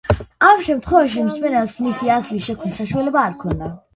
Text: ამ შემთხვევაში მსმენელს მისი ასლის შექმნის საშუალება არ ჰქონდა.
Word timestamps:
ამ 0.45 0.61
შემთხვევაში 0.67 1.25
მსმენელს 1.25 1.77
მისი 1.87 2.11
ასლის 2.15 2.47
შექმნის 2.49 2.79
საშუალება 2.83 3.27
არ 3.29 3.37
ჰქონდა. 3.39 3.71